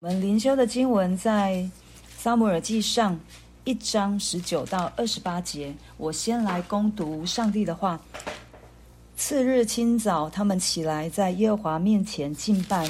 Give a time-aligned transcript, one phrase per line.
[0.00, 1.68] 我们灵修的经文在
[2.16, 3.18] 撒母耳记上
[3.64, 5.74] 一章十九到二十八节。
[5.96, 8.00] 我先来攻读上帝的话。
[9.16, 12.88] 次日清早，他们起来，在耶和华面前敬拜，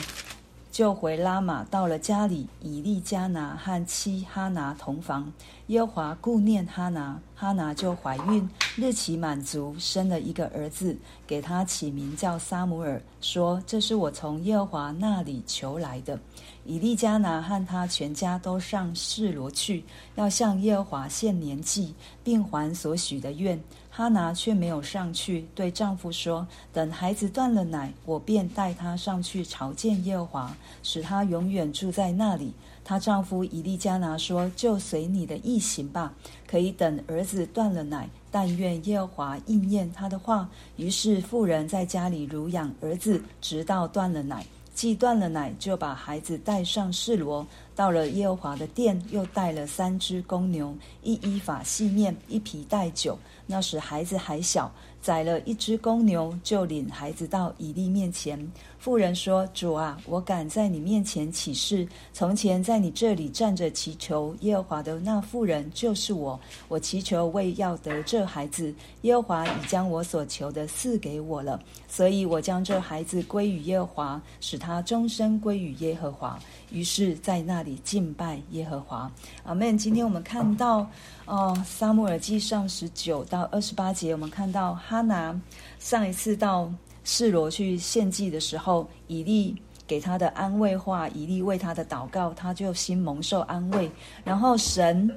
[0.78, 5.32] 就回拉玛，到了家里，以利加拿和妻哈拿同房。
[5.66, 16.16] 耶和华顾念哈拿，哈拿就怀孕，日期满足，生了一个儿子，给他起名叫撒母耳，说：“这是我从耶和华那里求来的。”
[16.64, 19.82] 以利加拿和他全家都上示罗去，
[20.14, 21.92] 要向耶和华献年祭，
[22.22, 23.61] 并还所许的愿。
[23.98, 32.53] 哈拿却没有上去，对丈夫说：“等孩子断了奶，我便带他上去朝见耶和华，使他永远住在那里。”
[32.84, 36.14] 她丈夫以利加拿说：“就随你的意行吧，
[36.47, 38.08] 可以等儿子断了奶。
[38.30, 44.47] 但愿耶和华应验他的话。”于是妇人在家里乳养儿子，直到断了奶。
[44.77, 47.44] 既断了奶，就把孩子带上示罗，
[47.78, 53.17] 到了耶和华的殿，又带了三只公牛，一依法细面，一皮带酒。
[53.47, 54.69] 那时孩子还小。
[55.01, 58.37] 宰了一只公牛，就领孩子到以利面前。
[58.81, 66.39] 妇人说：“主啊，我敢在你面前起誓，从前在你这里站着祈求耶和华的那妇人就是我。
[66.67, 76.37] 我祈求为要得这孩子，耶和华已将我所求的赐给我了，所以我将这孩子归于耶和华，使他终身归于耶和华。”
[76.70, 79.11] 于是，在那里敬拜耶和华。
[79.44, 79.77] 阿门。
[79.77, 80.86] 今天我们看到。
[81.30, 85.39] 哦，撒母耳记上十九到二十八节，我们看到哈拿
[85.78, 86.72] 上一次到
[87.05, 89.55] 示罗去献祭的时候，以利
[89.86, 93.91] 给他的安慰话，以利为他的祷告，他就心蒙受安慰。
[94.24, 95.14] 然后神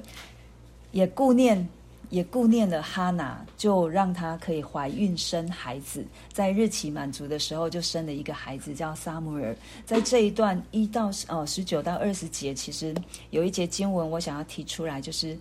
[0.92, 1.66] 也顾念，
[2.12, 9.56] 也顾念了哈拿，就让她可以怀孕生孩子，在日期满足的时候，就生了一个孩子，叫撒母耳。
[9.84, 12.94] 在这一段一到哦十九到二十节，其实
[13.32, 15.36] 有一节经文我想要提出来，就是。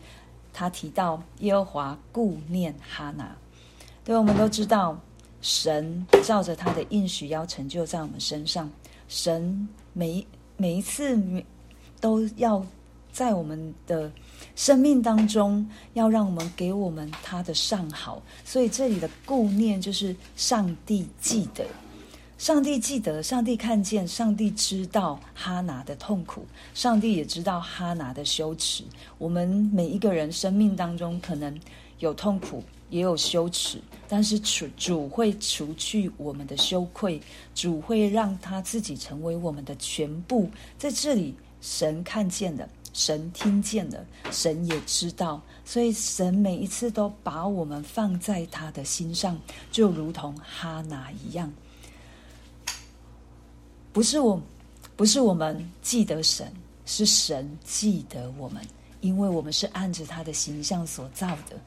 [0.52, 3.36] 他提到耶和华顾念哈拿，
[4.02, 4.98] 对，我们都知道，
[5.40, 8.68] 神照着他的应许要成就在我们身上。
[9.06, 11.16] 神每每一次
[12.00, 12.66] 都要
[13.12, 14.10] 在我们的
[14.60, 18.22] 生命当中，要让我们给我们他的上好。
[18.44, 21.64] 所以这里的顾念就是上帝记得。
[22.36, 26.44] 上帝记得，上帝看见，上帝知道哈拿的痛苦，
[26.74, 28.84] 上帝也知道哈拿的羞耻。
[29.16, 31.58] 我们每一个人生命当中可能
[32.00, 37.18] 有痛苦，也有羞耻，但是主主会除去我们的羞愧，
[37.54, 40.50] 主会让他自己成为我们的全部。
[40.76, 49.38] 在这里，神看见了，神听见了，神也知道，所以神每一次都把我们放在他的心上，
[49.70, 51.52] 就如同哈拿一样。
[53.92, 54.40] 不是我，
[54.96, 56.52] 不是我们记得神，
[56.86, 58.64] 是神记得我们，
[59.00, 61.58] 因为我们是按着他的形象所造的。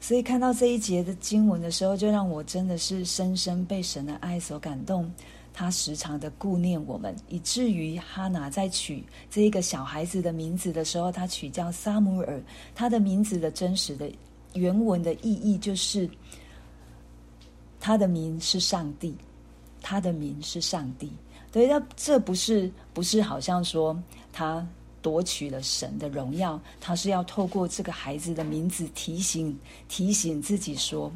[0.00, 5.10] 所以看到这一节的经文的时候，就让我真的是深深被神的爱所感动。
[5.58, 12.40] 他时常的顾念我们，以至于哈拿在取这一个小孩子的名字的时候，他取叫撒母耳。
[12.76, 14.08] 他的名字的真实的
[14.54, 16.08] 原文的意义就是，
[17.80, 19.12] 他的名是上帝。
[19.82, 21.10] 他的名是上帝，
[21.50, 24.00] 对，那这不是不是好像说
[24.32, 24.64] 他
[25.02, 29.58] 夺取了神的荣耀，他是要透过这个孩子的名字提醒
[29.88, 31.12] 提醒自己说，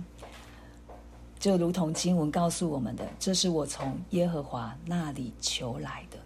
[1.42, 6.16] 就如同经文告诉我们的，这是我从耶和华那里求来的。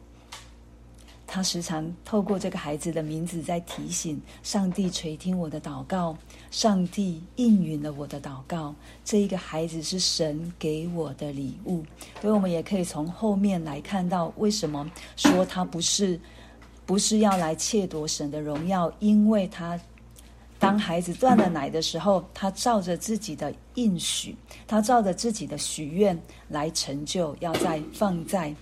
[1.26, 6.14] 他时常透过这个孩子的名字在提醒上帝垂听我的祷告，
[6.50, 8.74] 上帝应允了我的祷告。
[9.06, 11.82] 这一个孩子是神给我的礼物，
[12.20, 16.20] 所以我们也可以从后面来看到为什么说他不是
[16.84, 19.80] 不是要来窃夺神的荣耀，因为他
[20.58, 24.34] 当孩子断了奶的时候，他照着自己的应许，
[24.66, 26.18] 他照着自己的许愿
[26.48, 28.54] 来成就，要再放在。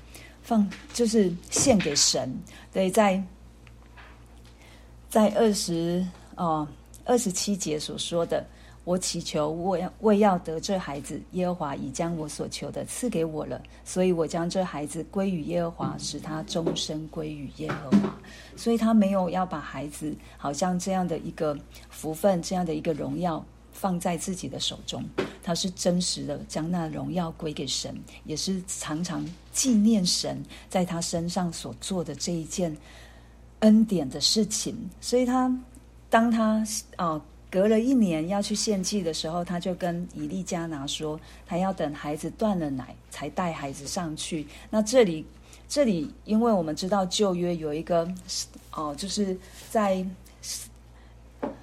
[0.42, 2.30] 放就是献给神，
[2.70, 3.22] 所以，在
[5.08, 6.68] 在二十哦
[7.06, 8.46] 二十七节所说的，
[8.84, 18.14] 我祈求我要为要得这孩子，耶和华已将我所求的赐给我了，所以我将这孩子归于耶和华，使他终身归于耶和华。
[18.56, 21.58] 所以他没有要把孩子好像这样的一个
[21.90, 23.44] 福分，这样的一个荣耀。
[23.76, 25.04] 放在自己的手中，
[25.42, 27.92] 他是真实的将那荣耀归给神，
[28.24, 32.74] 也是常常纪念神在他身上所做的这一件
[33.58, 34.78] 恩典的事情。
[35.00, 35.52] 所以他
[36.08, 36.64] 当他
[36.94, 37.20] 啊
[37.54, 44.44] 隔了一年要去献祭的时候，他就跟以利加拿说，他要等孩子断了奶才带孩子上去。
[44.70, 45.24] 那这里
[45.68, 48.12] 这里，因为我们知道旧约有一个
[48.72, 49.38] 哦，就是
[49.70, 50.04] 在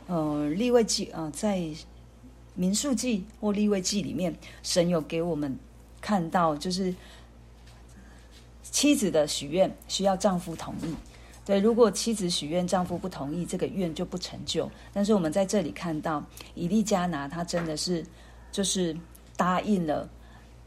[0.07, 1.61] 呃利未记啊、呃，在
[2.55, 4.33] 民数记或立位记里面，
[4.63, 5.59] 神有给我们
[5.99, 6.95] 看到，就是
[8.63, 10.95] 妻子的许愿需要丈夫同意。
[11.43, 14.69] 对，如果妻子许愿，丈夫不同意，这个愿就不成就。
[14.93, 16.23] 但是我们在这里看到，
[16.53, 18.05] 以利加拿他真的是
[18.51, 18.95] 就是
[19.35, 20.07] 答应了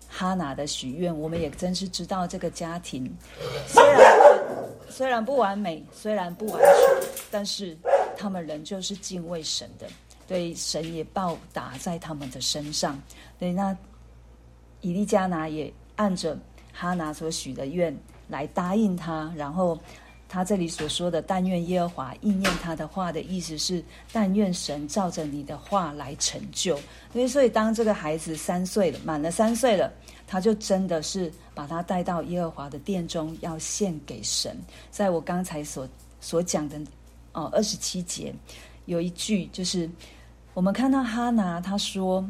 [0.08, 1.16] 哈拿的许愿。
[1.16, 3.08] 我们也真是知道这个家庭
[3.68, 4.18] 虽然
[4.90, 7.78] 虽然不完美，虽然不完全，但是
[8.18, 9.86] 他们仍旧是敬畏神的。
[10.26, 13.00] 对，神也报答在他们的身上。
[13.38, 13.74] 对，那
[14.80, 16.36] 以利加拿也按着
[16.72, 17.96] 哈拿所许的愿
[18.26, 19.78] 来答应他，然后。
[20.28, 26.76] 他这里所说的“但愿耶和华应验他的话”的意思是，但愿神照着你的话来成就。
[27.12, 29.92] 所以，所以当这个孩子三岁了，满了三岁了，
[30.26, 34.56] 他就真的是把他带到耶和华的殿中，要献给神。
[34.90, 35.88] 在我刚才所
[36.20, 36.80] 所讲的
[37.32, 38.34] 哦二十七节，
[38.86, 39.88] 有一句就是
[40.52, 42.28] 我们看到哈拿他说：“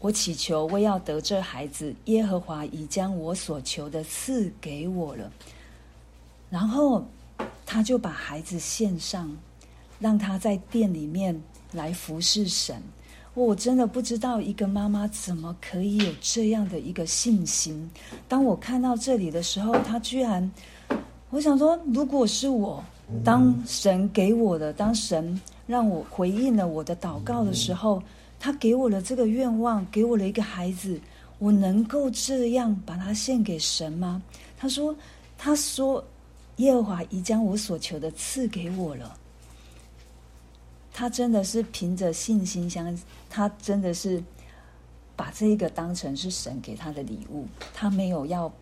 [0.00, 5.30] 我祈求为要得这孩子，耶和华已将我所求的赐给我了。”
[6.48, 7.04] 然后。
[7.74, 9.36] 他就把孩子献上，
[9.98, 11.42] 让他在店里面
[11.72, 12.80] 来服侍神。
[13.34, 17.90] 我真的不知道一个妈妈怎么可以有这样的一个信心。
[18.28, 20.48] 当我看到这里的时候，他居然，
[21.30, 22.80] 我想说，如果是我，
[23.24, 28.00] 当神给我的，当神让我回应了我的祷告的时候，
[28.38, 31.00] 他给我了这个愿望，给我了一个孩子，
[31.40, 34.22] 我能够这样把他献给神吗？
[34.56, 34.94] 他说，
[35.36, 36.04] 他说。
[36.56, 39.18] 耶和华已将我所求的赐给我了。
[40.92, 42.96] 他真的是凭着信心相，
[43.28, 44.22] 他真的是
[45.16, 47.48] 把这个当成是神给他的礼物。
[47.72, 48.52] 他没有要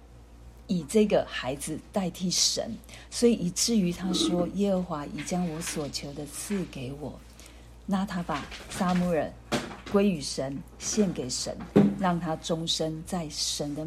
[0.67, 2.75] 以这个孩子代替神，
[3.11, 7.13] 所以以至于他说：“耶和华已将我所求的赐给我。”
[7.85, 9.31] 那他把撒母耳
[9.91, 11.55] 归于神，献给神，
[11.99, 13.87] 让他终身在神的。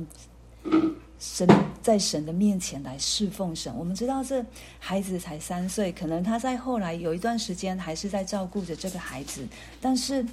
[1.18, 1.48] 神
[1.82, 3.74] 在神的面前来侍奉神。
[3.78, 4.46] 我们知道这
[4.80, 9.48] 孩子才三岁，可能他在后来有一段时间还是在照顾着这个孩子，
[9.82, 10.26] 但是，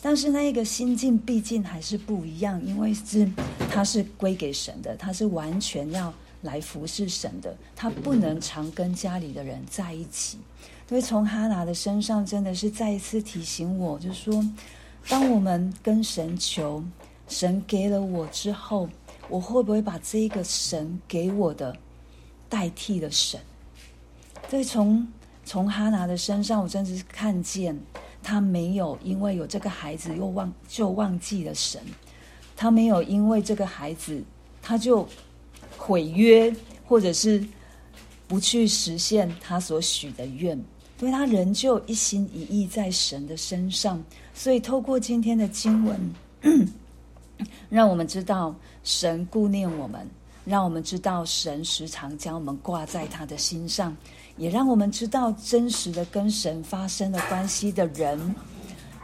[0.00, 3.30] 但是那一个心境毕竟还是不一样，因为是
[3.70, 10.38] 他是归给神的，他是完全要来服侍神的，他不能常跟家里的人在一起。
[10.88, 14.44] 所以从哈拿的身上，真的是再一次提醒我，就是说，
[15.08, 16.82] 当我们跟神求，
[17.28, 18.88] 神给了我之后。
[19.30, 21.74] 我会不会把这一个神给我的
[22.48, 23.40] 代替了神？
[24.50, 25.06] 所以，从
[25.44, 27.78] 从哈拿的身上，我真的是看见
[28.22, 31.80] 他没有因为有这个孩子又忘就忘记了神，
[32.56, 34.22] 他没有因为这个孩子
[34.60, 35.08] 他就
[35.78, 36.54] 毁约，
[36.84, 37.46] 或者是
[38.26, 40.60] 不去实现他所许的愿，
[40.98, 44.02] 所以他仍旧一心一意在神的身上。
[44.34, 46.14] 所以透过今天的经文。
[47.68, 50.06] 让我们知道神顾念我们，
[50.44, 53.96] 让我们知道神时常将我们挂在他的心上，
[54.36, 58.34] 也让我们知道真实的跟神发生了关系的人，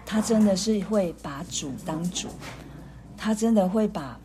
[0.04, 2.28] 他真的是会把主当主，
[3.16, 4.18] 他真的会把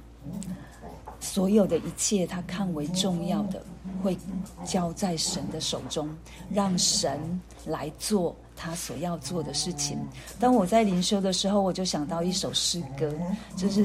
[1.19, 3.63] 所有的一切他看为重要的，
[4.01, 4.17] 会
[4.65, 6.09] 交在神的手中，
[6.49, 8.35] 让神来做。
[8.61, 9.97] 他所要做的事情。
[10.39, 13.11] 当我在灵修的时候，我就想到一首诗歌，
[13.57, 13.83] 就是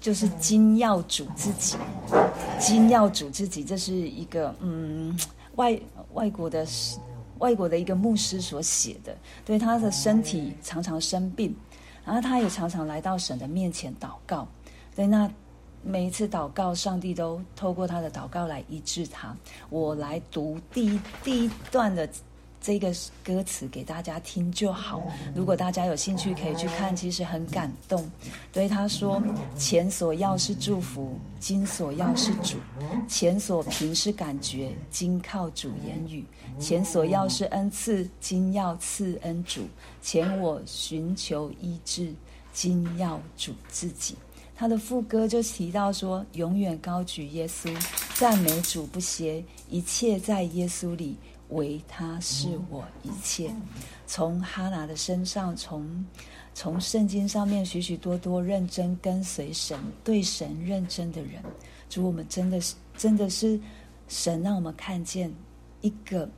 [0.00, 1.76] 就是金要主自己，
[2.60, 3.64] 金要主自己。
[3.64, 5.18] 这是一个嗯
[5.56, 5.76] 外
[6.12, 6.64] 外国的
[7.38, 9.16] 外国的一个牧师所写的。
[9.44, 11.52] 对，他的身体常常生病，
[12.04, 14.46] 然后他也常常来到神的面前祷告。
[14.94, 15.28] 对，那
[15.82, 19.36] 每一次祷告，上帝都透过他的祷告来医治他。
[19.68, 22.08] 我来读第一第一段的。
[22.60, 22.92] 这个
[23.24, 25.02] 歌词给大家听就好。
[25.34, 28.10] 如果大家有兴趣，可以去看，其实很感动。
[28.52, 29.22] 对他说
[29.56, 32.56] ：“钱所要是祝福，金所要是主；
[33.08, 36.24] 钱所凭是感觉，金靠主言语；
[36.60, 39.62] 钱所要是恩赐，金要赐恩主；
[40.02, 42.12] 钱我寻求医治，
[42.52, 44.16] 金要主自己。”
[44.56, 47.72] 他的副歌就提到说：“永远高举耶稣，
[48.16, 51.16] 赞美主不歇，一切在耶稣里。”
[51.50, 53.50] 唯他是我一切。
[54.06, 56.04] 从哈拿的身上，从
[56.54, 61.42] 从圣经上面许许多多认真跟随神、对神认真的人，
[61.88, 63.60] 主，我们真的是真的是
[64.08, 65.32] 神让我们看见
[65.80, 66.28] 一个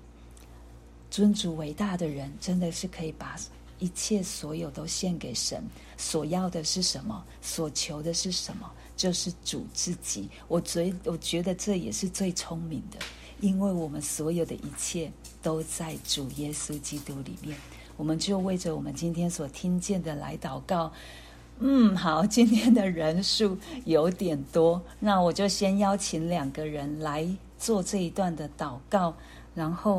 [1.11, 3.37] 尊主伟大的人，真的是可以把
[3.79, 5.62] 一切所有都献给神。
[5.97, 7.25] 所要的是什么？
[7.40, 8.71] 所求的是什么？
[8.97, 10.29] 就是主自己。
[10.49, 12.99] 我觉我觉得这也是最聪明的，
[13.40, 15.11] 因为我们所有的一切
[15.42, 17.56] 都在主耶稣基督里面。
[17.97, 20.92] 我们就为着我们今天所听见的来祷告。
[21.59, 27.28] 嗯，好，今天的人数有点多，那我就先邀请两个人来
[27.59, 29.14] 做这一段的祷告，
[29.54, 29.99] 然后。